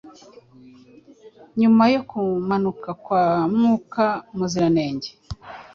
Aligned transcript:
Nyuma 1.59 1.83
yo 1.93 2.01
kumanuka 2.09 2.89
kwa 3.03 3.23
Mwuka 3.53 4.05
Muziranenge, 4.37 5.11